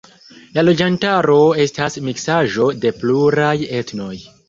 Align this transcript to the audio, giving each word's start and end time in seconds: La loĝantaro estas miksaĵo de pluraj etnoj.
La 0.55 0.63
loĝantaro 0.63 1.37
estas 1.67 1.99
miksaĵo 2.09 2.73
de 2.83 2.97
pluraj 3.01 3.55
etnoj. 3.83 4.15